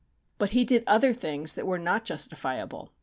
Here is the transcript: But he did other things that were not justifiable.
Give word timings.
But 0.39 0.49
he 0.49 0.65
did 0.65 0.83
other 0.87 1.13
things 1.13 1.53
that 1.53 1.67
were 1.67 1.77
not 1.77 2.05
justifiable. 2.05 2.89